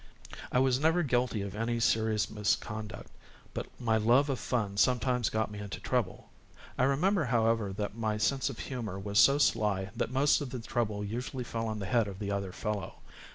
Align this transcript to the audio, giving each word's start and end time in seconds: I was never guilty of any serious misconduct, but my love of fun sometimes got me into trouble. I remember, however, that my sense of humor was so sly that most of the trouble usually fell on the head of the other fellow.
I 0.51 0.57
was 0.57 0.79
never 0.79 1.03
guilty 1.03 1.43
of 1.43 1.53
any 1.53 1.79
serious 1.79 2.27
misconduct, 2.27 3.11
but 3.53 3.67
my 3.79 3.97
love 3.97 4.31
of 4.31 4.39
fun 4.39 4.77
sometimes 4.77 5.29
got 5.29 5.51
me 5.51 5.59
into 5.59 5.79
trouble. 5.79 6.27
I 6.75 6.85
remember, 6.85 7.25
however, 7.25 7.71
that 7.73 7.95
my 7.95 8.17
sense 8.17 8.49
of 8.49 8.57
humor 8.57 8.97
was 8.97 9.19
so 9.19 9.37
sly 9.37 9.91
that 9.95 10.09
most 10.09 10.41
of 10.41 10.49
the 10.49 10.57
trouble 10.57 11.05
usually 11.05 11.43
fell 11.43 11.67
on 11.67 11.77
the 11.77 11.85
head 11.85 12.07
of 12.07 12.17
the 12.17 12.31
other 12.31 12.51
fellow. 12.51 12.95